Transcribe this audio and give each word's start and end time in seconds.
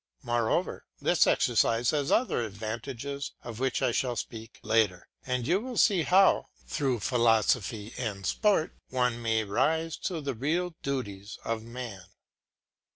Moreover, 0.23 0.87
this 0.99 1.27
exercise 1.27 1.91
has 1.91 2.11
other 2.11 2.43
advantages 2.43 3.33
of 3.43 3.59
which 3.59 3.83
I 3.83 3.91
shall 3.91 4.15
speak 4.15 4.59
later; 4.63 5.07
and 5.27 5.45
you 5.45 5.59
will 5.59 5.77
see 5.77 6.01
how, 6.01 6.47
through 6.65 7.01
philosophy 7.01 7.93
in 7.99 8.23
sport, 8.23 8.73
one 8.89 9.21
may 9.21 9.43
rise 9.43 9.97
to 9.97 10.19
the 10.19 10.33
real 10.33 10.73
duties 10.81 11.37
of 11.45 11.61
man. 11.61 12.05